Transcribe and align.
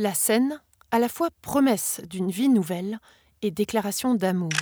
La 0.00 0.14
scène, 0.14 0.60
à 0.92 1.00
la 1.00 1.08
fois 1.08 1.28
promesse 1.42 2.00
d'une 2.08 2.30
vie 2.30 2.48
nouvelle 2.48 3.00
et 3.42 3.50
déclaration 3.50 4.14
d'amour. 4.14 4.52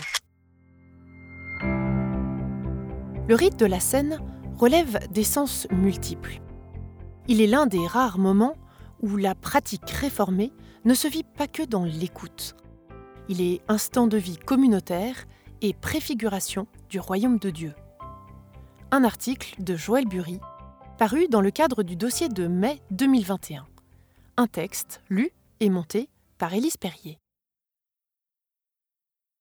Le 1.61 3.35
rite 3.35 3.59
de 3.59 3.67
la 3.67 3.79
scène 3.79 4.19
relève 4.57 4.99
des 5.11 5.25
sens 5.25 5.69
multiples. 5.71 6.41
Il 7.29 7.43
est 7.43 7.47
l'un 7.47 7.67
des 7.67 7.87
rares 7.87 8.17
moments 8.17 8.57
où 9.03 9.19
la 9.19 9.35
pratique 9.35 9.91
réformée 9.91 10.55
ne 10.87 10.95
se 10.95 11.07
vit 11.07 11.25
pas 11.25 11.49
que 11.49 11.65
dans 11.65 11.85
l'écoute. 11.85 12.57
Il 13.29 13.43
est 13.43 13.61
instant 13.69 14.07
de 14.07 14.17
vie 14.17 14.39
communautaire 14.39 15.27
et 15.61 15.75
préfiguration 15.75 16.67
du 16.89 16.99
royaume 16.99 17.39
de 17.39 17.51
Dieu. 17.51 17.75
Un 18.91 19.05
article 19.05 19.63
de 19.63 19.77
Joël 19.77 20.07
Bury, 20.07 20.41
paru 20.97 21.29
dans 21.29 21.43
le 21.43 21.51
cadre 21.51 21.83
du 21.83 21.95
dossier 21.95 22.31
de 22.31 22.47
mai 22.47 22.81
2021. 22.91 23.67
Un 24.39 24.49
texte 24.49 25.01
lu 25.09 25.31
et 25.61 25.71
monté 25.71 26.11
par 26.37 26.53
Élise 26.53 26.77
Perrier. 26.77 27.19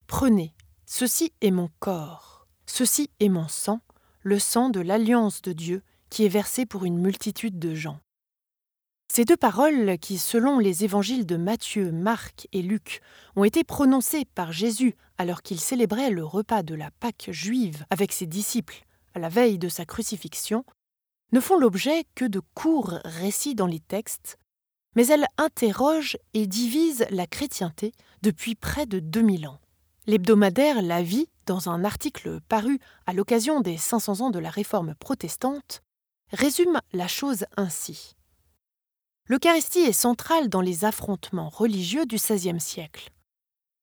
Prenez, 0.07 0.53
ceci 0.85 1.33
est 1.41 1.51
mon 1.51 1.69
corps, 1.79 2.47
ceci 2.65 3.09
est 3.19 3.27
mon 3.27 3.49
sang, 3.49 3.81
le 4.21 4.39
sang 4.39 4.69
de 4.69 4.79
l'alliance 4.79 5.41
de 5.41 5.51
Dieu 5.51 5.83
qui 6.09 6.23
est 6.23 6.29
versé 6.29 6.65
pour 6.65 6.85
une 6.85 6.97
multitude 6.97 7.59
de 7.59 7.75
gens. 7.75 7.99
Ces 9.11 9.25
deux 9.25 9.35
paroles 9.35 9.97
qui, 9.99 10.17
selon 10.17 10.59
les 10.59 10.85
évangiles 10.85 11.25
de 11.25 11.35
Matthieu, 11.35 11.91
Marc 11.91 12.47
et 12.53 12.61
Luc, 12.61 13.01
ont 13.35 13.43
été 13.43 13.65
prononcées 13.65 14.23
par 14.23 14.53
Jésus 14.53 14.95
alors 15.17 15.41
qu'il 15.41 15.59
célébrait 15.59 16.09
le 16.09 16.23
repas 16.23 16.63
de 16.63 16.73
la 16.73 16.89
Pâque 17.01 17.27
juive 17.31 17.85
avec 17.89 18.13
ses 18.13 18.27
disciples 18.27 18.85
à 19.13 19.19
la 19.19 19.27
veille 19.27 19.59
de 19.59 19.67
sa 19.67 19.83
crucifixion, 19.83 20.63
ne 21.33 21.41
font 21.41 21.57
l'objet 21.57 22.05
que 22.15 22.23
de 22.23 22.39
courts 22.53 22.93
récits 23.03 23.55
dans 23.55 23.67
les 23.67 23.81
textes 23.81 24.37
mais 24.95 25.07
elle 25.07 25.27
interroge 25.37 26.17
et 26.33 26.47
divise 26.47 27.05
la 27.09 27.27
chrétienté 27.27 27.93
depuis 28.21 28.55
près 28.55 28.85
de 28.85 28.99
2000 28.99 29.47
ans. 29.47 29.59
L'hebdomadaire 30.07 30.81
La 30.81 31.01
Vie, 31.01 31.27
dans 31.45 31.69
un 31.69 31.83
article 31.83 32.39
paru 32.47 32.79
à 33.05 33.13
l'occasion 33.13 33.61
des 33.61 33.77
500 33.77 34.21
ans 34.21 34.29
de 34.29 34.39
la 34.39 34.49
réforme 34.49 34.95
protestante, 34.95 35.81
résume 36.31 36.79
la 36.93 37.07
chose 37.07 37.45
ainsi. 37.57 38.15
L'Eucharistie 39.27 39.79
est 39.79 39.91
centrale 39.91 40.49
dans 40.49 40.61
les 40.61 40.85
affrontements 40.85 41.49
religieux 41.49 42.05
du 42.05 42.17
XVIe 42.17 42.59
siècle. 42.59 43.11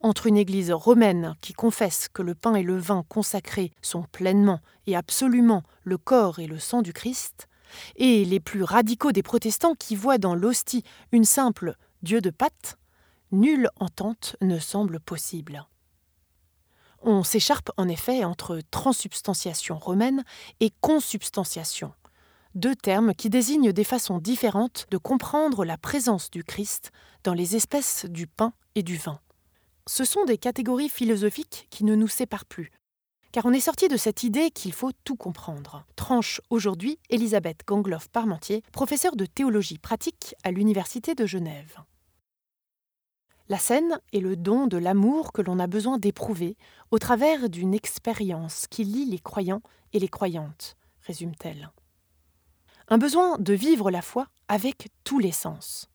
Entre 0.00 0.26
une 0.26 0.36
Église 0.36 0.72
romaine 0.72 1.36
qui 1.40 1.52
confesse 1.52 2.08
que 2.08 2.22
le 2.22 2.34
pain 2.34 2.54
et 2.54 2.62
le 2.62 2.76
vin 2.76 3.04
consacrés 3.08 3.72
sont 3.82 4.04
pleinement 4.04 4.60
et 4.86 4.96
absolument 4.96 5.62
le 5.84 5.98
corps 5.98 6.38
et 6.38 6.46
le 6.46 6.58
sang 6.58 6.82
du 6.82 6.92
Christ, 6.92 7.48
et 7.96 8.24
les 8.24 8.40
plus 8.40 8.62
radicaux 8.62 9.12
des 9.12 9.22
protestants 9.22 9.74
qui 9.74 9.96
voient 9.96 10.18
dans 10.18 10.34
l'hostie 10.34 10.84
une 11.12 11.24
simple 11.24 11.76
Dieu 12.02 12.20
de 12.20 12.30
pâte, 12.30 12.78
nulle 13.30 13.68
entente 13.76 14.36
ne 14.40 14.58
semble 14.58 15.00
possible. 15.00 15.66
On 17.00 17.24
s'écharpe 17.24 17.70
en 17.76 17.88
effet 17.88 18.24
entre 18.24 18.60
transsubstantiation 18.70 19.76
romaine 19.76 20.22
et 20.60 20.70
consubstantiation, 20.80 21.92
deux 22.54 22.76
termes 22.76 23.14
qui 23.14 23.28
désignent 23.28 23.72
des 23.72 23.84
façons 23.84 24.18
différentes 24.18 24.86
de 24.90 24.98
comprendre 24.98 25.64
la 25.64 25.78
présence 25.78 26.30
du 26.30 26.44
Christ 26.44 26.92
dans 27.24 27.34
les 27.34 27.56
espèces 27.56 28.06
du 28.06 28.26
pain 28.26 28.52
et 28.74 28.82
du 28.82 28.96
vin. 28.96 29.18
Ce 29.88 30.04
sont 30.04 30.24
des 30.24 30.38
catégories 30.38 30.88
philosophiques 30.88 31.66
qui 31.70 31.84
ne 31.84 31.96
nous 31.96 32.08
séparent 32.08 32.44
plus, 32.44 32.70
car 33.32 33.46
on 33.46 33.52
est 33.52 33.60
sorti 33.60 33.88
de 33.88 33.96
cette 33.96 34.22
idée 34.22 34.50
qu'il 34.50 34.74
faut 34.74 34.92
tout 35.04 35.16
comprendre. 35.16 35.84
Tranche 35.96 36.42
aujourd'hui 36.50 36.98
Elisabeth 37.08 37.62
Gangloff-Parmentier, 37.66 38.62
professeure 38.72 39.16
de 39.16 39.24
théologie 39.24 39.78
pratique 39.78 40.34
à 40.44 40.50
l'Université 40.50 41.14
de 41.14 41.24
Genève. 41.24 41.78
La 43.48 43.58
scène 43.58 44.00
est 44.12 44.20
le 44.20 44.36
don 44.36 44.66
de 44.66 44.76
l'amour 44.76 45.32
que 45.32 45.42
l'on 45.42 45.58
a 45.58 45.66
besoin 45.66 45.98
d'éprouver 45.98 46.56
au 46.90 46.98
travers 46.98 47.48
d'une 47.48 47.74
expérience 47.74 48.66
qui 48.68 48.84
lie 48.84 49.06
les 49.06 49.18
croyants 49.18 49.62
et 49.92 49.98
les 49.98 50.08
croyantes, 50.08 50.76
résume-t-elle. 51.00 51.70
Un 52.88 52.98
besoin 52.98 53.38
de 53.38 53.54
vivre 53.54 53.90
la 53.90 54.02
foi 54.02 54.28
avec 54.48 54.88
tous 55.04 55.18
les 55.18 55.32
sens. 55.32 55.88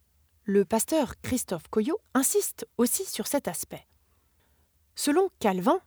Le 0.44 0.66
pasteur 0.66 1.14
Christophe 1.22 1.68
Coyot 1.70 2.00
insiste 2.14 2.68
aussi 2.78 3.06
sur 3.06 3.28
cet 3.28 3.48
aspect. 3.48 3.86
Selon 4.96 5.30
Calvin, 5.40 5.80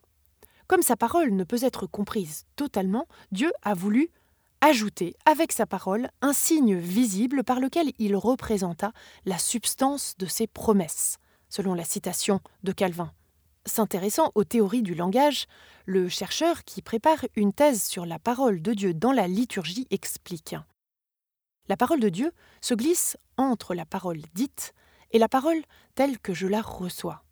comme 0.70 0.82
sa 0.82 0.96
parole 0.96 1.32
ne 1.32 1.42
peut 1.42 1.64
être 1.64 1.88
comprise 1.88 2.46
totalement, 2.54 3.08
Dieu 3.32 3.50
a 3.62 3.74
voulu 3.74 4.12
ajouter 4.60 5.16
avec 5.24 5.50
sa 5.50 5.66
parole 5.66 6.08
un 6.22 6.32
signe 6.32 6.76
visible 6.76 7.42
par 7.42 7.58
lequel 7.58 7.90
il 7.98 8.14
représenta 8.14 8.92
la 9.24 9.36
substance 9.38 10.14
de 10.16 10.26
ses 10.26 10.46
promesses, 10.46 11.18
selon 11.48 11.74
la 11.74 11.82
citation 11.82 12.38
de 12.62 12.70
Calvin. 12.70 13.12
S'intéressant 13.66 14.30
aux 14.36 14.44
théories 14.44 14.82
du 14.82 14.94
langage, 14.94 15.46
le 15.86 16.08
chercheur 16.08 16.62
qui 16.62 16.82
prépare 16.82 17.26
une 17.34 17.52
thèse 17.52 17.82
sur 17.82 18.06
la 18.06 18.20
parole 18.20 18.62
de 18.62 18.72
Dieu 18.72 18.94
dans 18.94 19.10
la 19.10 19.26
liturgie 19.26 19.88
explique. 19.90 20.54
La 21.66 21.76
parole 21.76 21.98
de 21.98 22.10
Dieu 22.10 22.30
se 22.60 22.74
glisse 22.74 23.16
entre 23.36 23.74
la 23.74 23.86
parole 23.86 24.20
dite 24.34 24.72
et 25.10 25.18
la 25.18 25.28
parole 25.28 25.62
telle 25.96 26.20
que 26.20 26.32
je 26.32 26.46
la 26.46 26.62
reçois. 26.62 27.24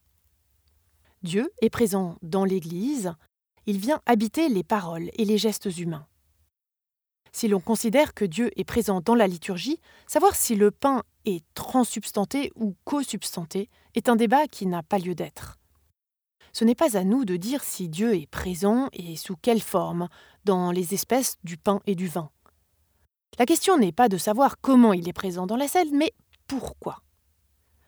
Dieu 1.23 1.53
est 1.63 1.71
présent 1.71 2.17
dans 2.23 2.45
l'Église 2.45 3.15
il 3.69 3.77
vient 3.77 4.01
habiter 4.07 4.49
les 4.49 4.65
paroles 4.65 5.11
et 5.19 5.27
les 5.27 5.37
gestes 5.37 5.77
humains. 5.77 6.07
Si 7.33 7.49
l'on 7.49 7.61
considère 7.61 8.15
que 8.15 8.25
Dieu 8.25 8.51
est 8.59 8.65
présent 8.65 9.03
dans 9.03 9.15
la 9.15 9.27
liturgie, 9.27 9.79
savoir 10.07 10.35
si 10.37 10.55
le 10.55 10.71
pain 10.71 11.03
est 11.27 11.45
transsubstanté 11.53 12.51
ou 12.57 12.75
co-substanté 12.85 13.69
est 13.95 14.09
un 14.09 14.17
débat 14.17 14.47
qui 14.47 14.65
n'a 14.65 14.83
pas 14.83 14.99
lieu 14.99 15.15
d'être. 15.15 15.59
Ce 16.55 16.65
n'est 16.65 16.75
pas 16.75 16.97
à 16.97 17.05
nous 17.05 17.27
de 17.27 17.37
dire 17.37 17.63
si 17.63 17.91
Dieu 17.91 18.15
est 18.17 18.27
présent 18.27 18.89
et 18.95 19.17
sous 19.17 19.37
quelle 19.37 19.61
forme 19.61 20.09
dans 20.47 20.71
les 20.71 20.95
espèces 20.95 21.37
du 21.45 21.59
pain 21.59 21.83
et 21.87 21.95
du 21.95 22.09
vin. 22.09 22.31
La 23.39 23.45
question 23.45 23.77
n'est 23.77 23.93
pas 23.93 24.09
de 24.09 24.17
savoir 24.17 24.63
comment 24.63 24.95
il 24.95 25.11
est 25.11 25.13
présent 25.13 25.47
dans 25.47 25.57
la 25.57 25.69
scène, 25.69 25.95
mais 25.95 26.15
pourquoi. 26.47 27.03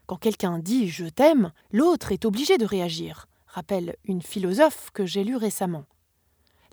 Quand 0.05 0.19
quelqu'un 0.19 0.59
dit 0.59 0.91
je 0.91 1.07
t'aime, 1.07 1.53
l'autre 1.73 2.13
est 2.13 2.27
obligé 2.27 2.59
de 2.59 2.67
réagir 2.67 3.29
rappelle 3.51 3.97
une 4.05 4.23
philosophe 4.23 4.91
que 4.93 5.07
j'ai 5.07 5.25
lue 5.25 5.37
récemment. 5.37 5.85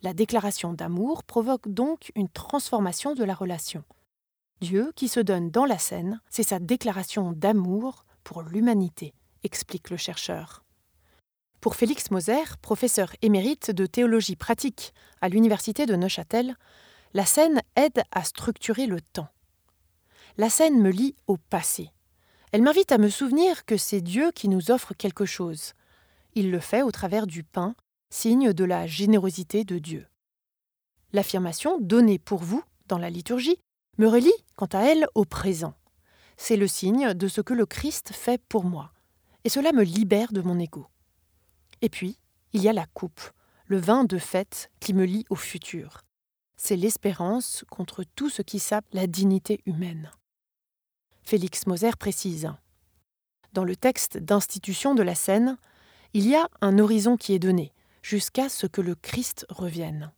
La 0.04 0.14
déclaration 0.14 0.74
d'amour 0.74 1.24
provoque 1.24 1.68
donc 1.68 2.12
une 2.16 2.30
transformation 2.30 3.16
de 3.16 3.24
la 3.24 3.34
relation. 3.34 3.84
Dieu 4.62 4.92
qui 4.96 5.08
se 5.08 5.20
donne 5.20 5.50
dans 5.50 5.66
la 5.66 5.80
scène, 5.80 6.22
c'est 6.30 6.44
sa 6.44 6.60
déclaration 6.60 7.32
d'amour 7.32 8.06
pour 8.24 8.42
l'humanité, 8.44 9.14
explique 9.44 9.90
le 9.90 9.98
chercheur. 9.98 10.64
Pour 11.62 11.76
Félix 11.76 12.12
Moser, 12.12 12.44
professeur 12.62 13.12
émérite 13.22 13.72
de 13.72 13.86
théologie 13.86 14.36
pratique 14.36 14.94
à 15.22 15.30
l'université 15.30 15.86
de 15.86 15.96
Neuchâtel, 15.96 16.56
la 17.14 17.26
scène 17.26 17.62
aide 17.76 18.04
à 18.12 18.24
structurer 18.24 18.86
le 18.86 19.02
temps. 19.02 19.30
La 20.38 20.52
scène 20.52 20.80
me 20.80 20.92
lie 20.92 21.16
au 21.26 21.38
passé. 21.38 21.92
Elle 22.52 22.62
m'invite 22.62 22.92
à 22.92 23.00
me 23.00 23.10
souvenir 23.10 23.66
que 23.66 23.78
c'est 23.78 24.02
Dieu 24.02 24.32
qui 24.32 24.48
nous 24.48 24.70
offre 24.70 24.94
quelque 24.94 25.26
chose, 25.26 25.74
il 26.36 26.52
le 26.52 26.60
fait 26.60 26.82
au 26.82 26.92
travers 26.92 27.28
du 27.28 27.44
pain, 27.44 27.76
signe 28.10 28.54
de 28.54 28.64
la 28.64 28.88
générosité 28.88 29.64
de 29.64 29.80
Dieu. 29.80 30.08
L'affirmation 31.14 31.80
donnée 31.80 32.20
pour 32.20 32.44
vous 32.44 32.64
dans 32.88 32.98
la 32.98 33.10
liturgie 33.10 33.60
me 33.98 34.08
relie, 34.08 34.34
quant 34.56 34.68
à 34.68 34.80
elle, 34.82 35.08
au 35.16 35.26
présent. 35.26 35.74
C'est 36.38 36.58
le 36.58 36.68
signe 36.68 37.14
de 37.14 37.28
ce 37.28 37.42
que 37.42 37.54
le 37.54 37.66
Christ 37.66 38.12
fait 38.14 38.42
pour 38.48 38.64
moi, 38.64 38.92
et 39.44 39.50
cela 39.50 39.72
me 39.72 39.84
libère 39.84 40.32
de 40.32 40.42
mon 40.42 40.60
ego. 40.60 40.88
Et 41.82 41.90
puis, 41.90 42.20
il 42.54 42.62
y 42.62 42.70
a 42.70 42.74
la 42.74 42.86
coupe, 42.86 43.22
le 43.66 43.78
vin 43.78 44.04
de 44.04 44.18
fête 44.18 44.72
qui 44.80 44.94
me 44.94 45.06
lie 45.06 45.26
au 45.30 45.36
futur. 45.36 46.04
C'est 46.58 46.76
l'espérance 46.76 47.66
contre 47.70 48.04
tout 48.04 48.30
ce 48.30 48.42
qui 48.42 48.60
sape 48.60 48.86
la 48.94 49.08
dignité 49.08 49.62
humaine. 49.66 50.12
Félix 51.24 51.68
Moser 51.68 51.92
précise 52.00 52.52
Dans 53.54 53.64
le 53.64 53.76
texte 53.76 54.18
d'institution 54.18 54.96
de 54.96 55.04
la 55.04 55.16
scène, 55.16 55.58
il 56.14 56.28
y 56.28 56.36
a 56.36 56.48
un 56.62 56.80
horizon 56.80 57.18
qui 57.18 57.34
est 57.34 57.40
donné, 57.40 57.74
jusqu'à 58.02 58.50
ce 58.50 58.68
que 58.68 58.82
le 58.82 58.96
Christ 58.96 59.46
revienne. 59.50 60.12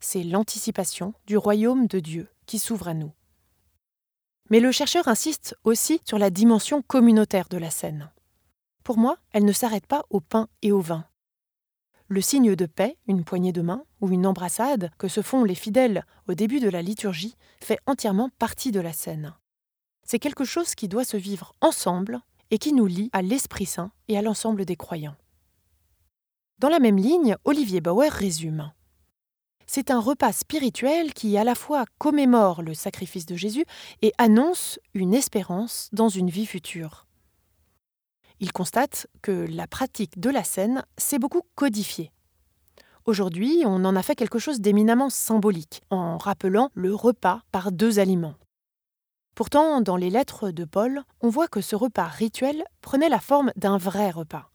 C'est 0.00 0.22
l'anticipation 0.22 1.14
du 1.26 1.36
royaume 1.36 1.86
de 1.86 2.00
Dieu 2.00 2.28
qui 2.46 2.58
s'ouvre 2.58 2.88
à 2.88 2.94
nous. 2.94 3.12
Mais 4.50 4.60
le 4.60 4.72
chercheur 4.72 5.08
insiste 5.08 5.56
aussi 5.64 6.00
sur 6.04 6.18
la 6.18 6.30
dimension 6.30 6.82
communautaire 6.82 7.48
de 7.48 7.56
la 7.56 7.70
scène. 7.70 8.10
Pour 8.82 8.98
moi, 8.98 9.16
elle 9.32 9.46
ne 9.46 9.52
s'arrête 9.52 9.86
pas 9.86 10.04
au 10.10 10.20
pain 10.20 10.48
et 10.60 10.72
au 10.72 10.80
vin. 10.80 11.06
Le 12.08 12.20
signe 12.20 12.54
de 12.54 12.66
paix, 12.66 12.98
une 13.06 13.24
poignée 13.24 13.52
de 13.52 13.62
main 13.62 13.84
ou 14.02 14.10
une 14.10 14.26
embrassade 14.26 14.90
que 14.98 15.08
se 15.08 15.22
font 15.22 15.42
les 15.42 15.54
fidèles 15.54 16.04
au 16.28 16.34
début 16.34 16.60
de 16.60 16.68
la 16.68 16.82
liturgie, 16.82 17.36
fait 17.62 17.78
entièrement 17.86 18.28
partie 18.38 18.72
de 18.72 18.80
la 18.80 18.92
scène. 18.92 19.34
C'est 20.04 20.18
quelque 20.18 20.44
chose 20.44 20.74
qui 20.74 20.86
doit 20.86 21.04
se 21.04 21.16
vivre 21.16 21.54
ensemble 21.62 22.20
et 22.50 22.58
qui 22.58 22.72
nous 22.72 22.86
lie 22.86 23.10
à 23.12 23.22
l'Esprit 23.22 23.66
Saint 23.66 23.92
et 24.08 24.18
à 24.18 24.22
l'ensemble 24.22 24.64
des 24.64 24.76
croyants. 24.76 25.16
Dans 26.58 26.68
la 26.68 26.78
même 26.78 26.96
ligne, 26.96 27.36
Olivier 27.44 27.80
Bauer 27.80 28.10
résume. 28.10 28.72
C'est 29.66 29.90
un 29.90 29.98
repas 29.98 30.32
spirituel 30.32 31.14
qui 31.14 31.36
à 31.36 31.44
la 31.44 31.54
fois 31.54 31.84
commémore 31.98 32.62
le 32.62 32.74
sacrifice 32.74 33.26
de 33.26 33.34
Jésus 33.34 33.64
et 34.02 34.12
annonce 34.18 34.78
une 34.92 35.14
espérance 35.14 35.88
dans 35.92 36.08
une 36.08 36.30
vie 36.30 36.46
future. 36.46 37.06
il 38.40 38.52
constate 38.52 39.06
que 39.22 39.46
la 39.48 39.66
pratique 39.66 40.20
de 40.20 40.28
la 40.28 40.44
scène 40.44 40.84
s'est 40.98 41.18
beaucoup 41.18 41.42
codifiée. 41.54 42.12
Aujourd'hui, 43.06 43.62
on 43.66 43.84
en 43.84 43.96
a 43.96 44.02
fait 44.02 44.16
quelque 44.16 44.38
chose 44.38 44.60
d'éminemment 44.60 45.10
symbolique, 45.10 45.82
en 45.90 46.18
rappelant 46.18 46.70
le 46.74 46.94
repas 46.94 47.42
par 47.52 47.70
deux 47.70 47.98
aliments. 47.98 48.34
Pourtant, 49.34 49.80
dans 49.80 49.96
les 49.96 50.10
lettres 50.10 50.50
de 50.50 50.64
Paul, 50.64 51.02
on 51.20 51.28
voit 51.28 51.48
que 51.48 51.60
ce 51.60 51.74
repas 51.74 52.06
rituel 52.06 52.64
prenait 52.80 53.08
la 53.08 53.18
forme 53.18 53.52
d'un 53.56 53.78
vrai 53.78 54.10
repas. 54.10 54.50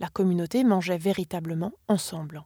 La 0.00 0.08
communauté 0.08 0.64
mangeait 0.64 0.98
véritablement 0.98 1.72
ensemble. 1.86 2.42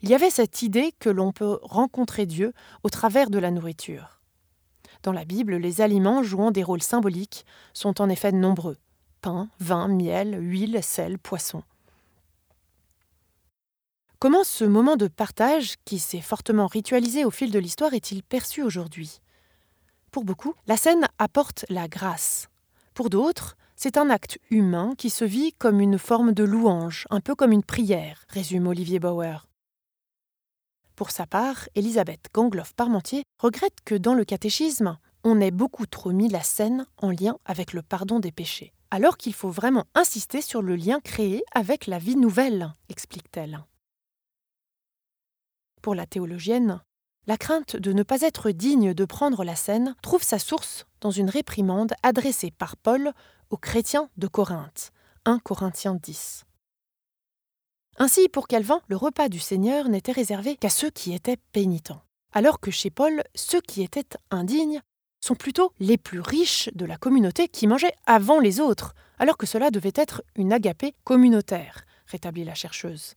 Il 0.00 0.08
y 0.08 0.14
avait 0.14 0.30
cette 0.30 0.62
idée 0.62 0.92
que 0.98 1.10
l'on 1.10 1.32
peut 1.32 1.58
rencontrer 1.62 2.24
Dieu 2.24 2.52
au 2.82 2.88
travers 2.88 3.28
de 3.28 3.38
la 3.38 3.50
nourriture. 3.50 4.20
Dans 5.02 5.12
la 5.12 5.24
Bible, 5.24 5.56
les 5.56 5.82
aliments 5.82 6.22
jouant 6.22 6.50
des 6.50 6.62
rôles 6.62 6.82
symboliques 6.82 7.44
sont 7.74 8.00
en 8.00 8.08
effet 8.08 8.32
nombreux 8.32 8.78
pain, 9.20 9.48
vin, 9.60 9.88
miel, 9.88 10.38
huile, 10.40 10.80
sel, 10.82 11.18
poisson. 11.18 11.62
Comment 14.18 14.44
ce 14.44 14.64
moment 14.64 14.96
de 14.96 15.08
partage, 15.08 15.74
qui 15.84 15.98
s'est 15.98 16.20
fortement 16.20 16.66
ritualisé 16.66 17.24
au 17.24 17.30
fil 17.30 17.50
de 17.50 17.58
l'histoire, 17.58 17.92
est-il 17.92 18.22
perçu 18.22 18.62
aujourd'hui? 18.62 19.20
Pour 20.16 20.24
beaucoup, 20.24 20.54
la 20.66 20.78
scène 20.78 21.06
apporte 21.18 21.66
la 21.68 21.88
grâce. 21.88 22.48
Pour 22.94 23.10
d'autres, 23.10 23.54
c'est 23.76 23.98
un 23.98 24.08
acte 24.08 24.38
humain 24.48 24.94
qui 24.96 25.10
se 25.10 25.26
vit 25.26 25.52
comme 25.52 25.78
une 25.78 25.98
forme 25.98 26.32
de 26.32 26.42
louange, 26.42 27.06
un 27.10 27.20
peu 27.20 27.34
comme 27.34 27.52
une 27.52 27.62
prière, 27.62 28.24
résume 28.30 28.66
Olivier 28.66 28.98
Bauer. 28.98 29.46
Pour 30.94 31.10
sa 31.10 31.26
part, 31.26 31.68
Elisabeth 31.74 32.30
Gangloff-Parmentier 32.32 33.24
regrette 33.38 33.76
que 33.84 33.94
dans 33.94 34.14
le 34.14 34.24
catéchisme, 34.24 34.96
on 35.22 35.38
ait 35.38 35.50
beaucoup 35.50 35.84
trop 35.84 36.12
mis 36.12 36.30
la 36.30 36.42
scène 36.42 36.86
en 36.96 37.10
lien 37.10 37.36
avec 37.44 37.74
le 37.74 37.82
pardon 37.82 38.18
des 38.18 38.32
péchés, 38.32 38.72
alors 38.90 39.18
qu'il 39.18 39.34
faut 39.34 39.50
vraiment 39.50 39.84
insister 39.94 40.40
sur 40.40 40.62
le 40.62 40.76
lien 40.76 40.98
créé 41.00 41.42
avec 41.52 41.86
la 41.86 41.98
vie 41.98 42.16
nouvelle, 42.16 42.72
explique-t-elle. 42.88 43.66
Pour 45.82 45.94
la 45.94 46.06
théologienne, 46.06 46.80
la 47.26 47.36
crainte 47.36 47.76
de 47.76 47.92
ne 47.92 48.02
pas 48.02 48.22
être 48.22 48.50
digne 48.50 48.94
de 48.94 49.04
prendre 49.04 49.44
la 49.44 49.56
scène 49.56 49.96
trouve 50.02 50.22
sa 50.22 50.38
source 50.38 50.86
dans 51.00 51.10
une 51.10 51.30
réprimande 51.30 51.94
adressée 52.02 52.52
par 52.52 52.76
Paul 52.76 53.12
aux 53.50 53.56
chrétiens 53.56 54.08
de 54.16 54.28
Corinthe, 54.28 54.92
1 55.24 55.40
Corinthiens 55.40 55.96
10. 56.00 56.44
Ainsi, 57.98 58.28
pour 58.28 58.46
Calvin, 58.46 58.80
le 58.88 58.96
repas 58.96 59.28
du 59.28 59.40
Seigneur 59.40 59.88
n'était 59.88 60.12
réservé 60.12 60.56
qu'à 60.56 60.68
ceux 60.68 60.90
qui 60.90 61.14
étaient 61.14 61.38
pénitents, 61.52 62.02
alors 62.32 62.60
que 62.60 62.70
chez 62.70 62.90
Paul, 62.90 63.24
ceux 63.34 63.60
qui 63.60 63.82
étaient 63.82 64.06
indignes 64.30 64.82
sont 65.20 65.34
plutôt 65.34 65.72
les 65.80 65.96
plus 65.96 66.20
riches 66.20 66.70
de 66.74 66.84
la 66.84 66.96
communauté 66.96 67.48
qui 67.48 67.66
mangeaient 67.66 67.96
avant 68.04 68.38
les 68.38 68.60
autres, 68.60 68.94
alors 69.18 69.36
que 69.36 69.46
cela 69.46 69.70
devait 69.70 69.92
être 69.94 70.22
une 70.36 70.52
agapée 70.52 70.94
communautaire, 71.04 71.84
rétablit 72.06 72.44
la 72.44 72.54
chercheuse. 72.54 73.14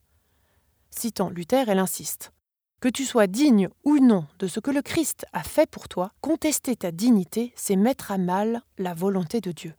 Citant 0.89 1.29
Luther, 1.29 1.69
elle 1.69 1.79
insiste. 1.79 2.31
Que 2.79 2.87
tu 2.87 3.03
sois 3.03 3.27
digne 3.27 3.67
ou 3.83 3.99
non 3.99 4.25
de 4.39 4.47
ce 4.47 4.61
que 4.61 4.71
le 4.71 4.81
Christ 4.81 5.25
a 5.33 5.43
fait 5.43 5.69
pour 5.69 5.89
toi, 5.89 6.13
contester 6.21 6.77
ta 6.77 6.91
dignité, 6.91 7.51
c'est 7.57 7.75
mettre 7.75 8.09
à 8.09 8.17
mal 8.17 8.61
la 8.77 8.93
volonté 8.93 9.41
de 9.41 9.51
Dieu. 9.51 9.73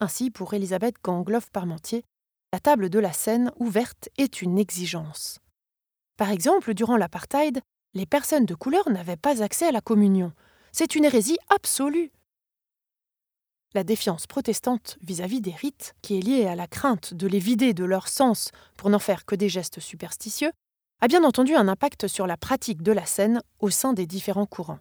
Ainsi, 0.00 0.30
pour 0.30 0.52
Élisabeth 0.52 0.96
Gangloff-Parmentier, 1.02 2.04
la 2.52 2.60
table 2.60 2.90
de 2.90 2.98
la 2.98 3.14
scène 3.14 3.50
ouverte 3.56 4.10
est 4.18 4.42
une 4.42 4.58
exigence. 4.58 5.38
Par 6.18 6.30
exemple, 6.30 6.74
durant 6.74 6.98
l'apartheid, 6.98 7.62
les 7.94 8.04
personnes 8.04 8.44
de 8.44 8.54
couleur 8.54 8.90
n'avaient 8.90 9.16
pas 9.16 9.42
accès 9.42 9.66
à 9.66 9.72
la 9.72 9.80
communion. 9.80 10.32
C'est 10.72 10.96
une 10.96 11.04
hérésie 11.06 11.38
absolue. 11.48 12.12
La 13.72 13.84
défiance 13.84 14.26
protestante 14.26 14.98
vis-à-vis 15.00 15.40
des 15.40 15.52
rites, 15.52 15.94
qui 16.02 16.18
est 16.18 16.22
liée 16.22 16.46
à 16.46 16.56
la 16.56 16.66
crainte 16.66 17.14
de 17.14 17.26
les 17.26 17.38
vider 17.38 17.72
de 17.72 17.84
leur 17.84 18.08
sens 18.08 18.50
pour 18.76 18.90
n'en 18.90 18.98
faire 18.98 19.24
que 19.24 19.34
des 19.34 19.48
gestes 19.48 19.80
superstitieux, 19.80 20.52
a 21.00 21.08
bien 21.08 21.24
entendu 21.24 21.54
un 21.54 21.68
impact 21.68 22.08
sur 22.08 22.26
la 22.26 22.36
pratique 22.36 22.82
de 22.82 22.92
la 22.92 23.04
scène 23.04 23.42
au 23.58 23.70
sein 23.70 23.92
des 23.92 24.06
différents 24.06 24.46
courants. 24.46 24.80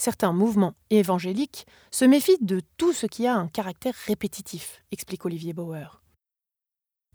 Certains 0.00 0.32
mouvements 0.32 0.74
évangéliques 0.90 1.66
se 1.90 2.04
méfient 2.04 2.38
de 2.40 2.60
tout 2.76 2.92
ce 2.92 3.06
qui 3.06 3.26
a 3.26 3.34
un 3.34 3.48
caractère 3.48 3.94
répétitif, 4.06 4.84
explique 4.92 5.24
Olivier 5.24 5.52
Bauer. 5.52 6.02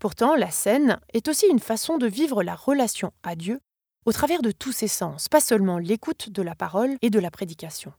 Pourtant, 0.00 0.34
la 0.34 0.50
scène 0.50 1.00
est 1.14 1.28
aussi 1.28 1.46
une 1.46 1.60
façon 1.60 1.96
de 1.96 2.06
vivre 2.06 2.42
la 2.42 2.54
relation 2.54 3.12
à 3.22 3.36
Dieu 3.36 3.60
au 4.04 4.12
travers 4.12 4.42
de 4.42 4.50
tous 4.50 4.72
ses 4.72 4.88
sens, 4.88 5.28
pas 5.28 5.40
seulement 5.40 5.78
l'écoute 5.78 6.28
de 6.28 6.42
la 6.42 6.54
parole 6.54 6.96
et 7.00 7.08
de 7.08 7.18
la 7.18 7.30
prédication. 7.30 7.94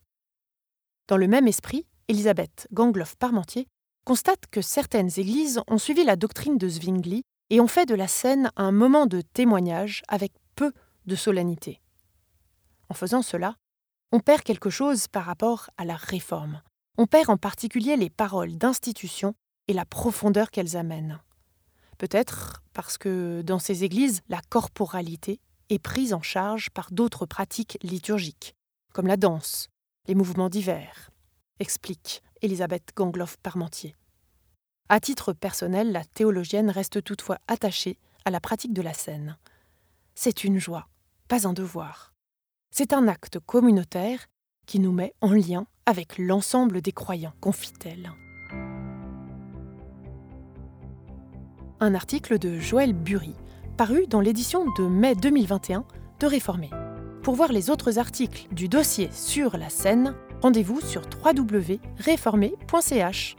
Dans 1.08 1.18
le 1.18 1.28
même 1.28 1.48
esprit, 1.48 1.88
Elisabeth 2.08 2.68
Gangloff-Parmentier 2.72 3.68
constate 4.06 4.46
que 4.52 4.62
certaines 4.62 5.10
églises 5.18 5.62
ont 5.68 5.80
suivi 5.80 6.04
la 6.04 6.16
doctrine 6.16 6.60
de 6.60 6.70
Zwingli 6.70 7.24
et 7.50 7.60
ont 7.60 7.68
fait 7.68 7.86
de 7.86 7.96
la 7.96 8.08
scène 8.08 8.52
un 8.56 8.72
moment 8.72 9.06
de 9.06 9.22
témoignage 9.22 10.04
avec 10.08 10.34
peu 10.56 10.74
de 11.06 11.16
solennité. 11.16 11.82
En 12.90 12.94
faisant 12.94 13.22
cela, 13.22 13.56
on 14.12 14.20
perd 14.20 14.44
quelque 14.44 14.70
chose 14.70 15.08
par 15.08 15.26
rapport 15.26 15.70
à 15.78 15.86
la 15.86 15.96
réforme. 15.96 16.62
On 16.98 17.08
perd 17.08 17.30
en 17.30 17.38
particulier 17.38 17.98
les 17.98 18.10
paroles 18.10 18.58
d'institution 18.58 19.36
et 19.68 19.74
la 19.74 19.86
profondeur 19.86 20.52
qu'elles 20.52 20.78
amènent. 20.78 21.20
Peut-être 21.98 22.64
parce 22.74 22.98
que 22.98 23.42
dans 23.42 23.60
ces 23.60 23.84
églises, 23.84 24.22
la 24.30 24.42
corporalité 24.50 25.40
est 25.70 25.80
prise 25.80 26.14
en 26.14 26.22
charge 26.22 26.70
par 26.70 26.92
d'autres 26.92 27.26
pratiques 27.26 27.78
liturgiques, 27.82 28.56
comme 28.94 29.08
la 29.08 29.18
danse, 29.18 29.70
les 30.08 30.16
mouvements 30.16 30.50
divers, 30.50 31.10
explique 31.60 32.22
Elisabeth 32.42 32.92
Gangloff-Parmentier. 32.96 33.96
À 34.90 35.00
titre 35.00 35.34
personnel, 35.34 35.92
la 35.92 36.04
théologienne 36.04 36.70
reste 36.70 37.04
toutefois 37.04 37.40
attachée 37.48 37.98
à 38.24 38.32
la 38.32 38.40
pratique 38.40 38.74
de 38.74 38.82
la 38.82 38.94
scène. 38.94 39.38
C'est 40.14 40.44
une 40.44 40.60
joie, 40.60 40.88
pas 41.28 41.48
un 41.48 41.54
devoir. 41.54 42.14
C'est 42.72 42.94
un 42.94 43.08
acte 43.08 43.40
communautaire 43.40 44.28
qui 44.66 44.80
nous 44.80 44.92
met 44.92 45.14
en 45.22 45.32
lien 45.32 45.68
avec 45.86 46.18
l'ensemble 46.18 46.82
des 46.82 46.92
croyants, 46.92 47.34
confie-t-elle. 47.42 48.12
un 51.80 51.94
article 51.94 52.40
de 52.40 52.60
Joël 52.60 52.92
Bury, 52.94 53.36
paru 53.78 54.08
dans 54.08 54.20
l'édition 54.22 54.66
de 54.78 54.88
mai 54.88 55.14
2021 55.16 55.86
de 56.20 56.28
Réformé. 56.28 56.70
Pour 57.22 57.36
voir 57.36 57.52
les 57.52 57.70
autres 57.70 58.00
articles 58.00 58.48
du 58.52 58.70
dossier 58.70 59.10
sur 59.12 59.58
la 59.58 59.70
scène, 59.70 60.16
rendez-vous 60.42 60.82
sur 60.82 61.04
www.réformé.ch. 61.24 63.36